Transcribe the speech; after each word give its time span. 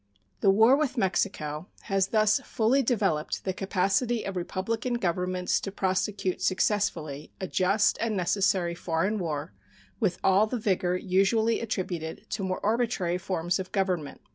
The 0.39 0.49
war 0.49 0.75
with 0.75 0.97
Mexico 0.97 1.67
has 1.81 2.07
thus 2.07 2.39
fully 2.43 2.81
developed 2.81 3.43
the 3.45 3.53
capacity 3.53 4.23
of 4.25 4.35
republican 4.35 4.95
governments 4.95 5.59
to 5.59 5.71
prosecute 5.71 6.41
successfully 6.41 7.31
a 7.39 7.47
just 7.47 7.99
and 8.01 8.17
necessary 8.17 8.73
foreign 8.73 9.19
war 9.19 9.53
with 9.99 10.17
all 10.23 10.47
the 10.47 10.57
vigor 10.57 10.97
usually 10.97 11.59
attributed 11.59 12.25
to 12.31 12.43
more 12.43 12.65
arbitrary 12.65 13.19
forms 13.19 13.59
of 13.59 13.71
government. 13.71 14.21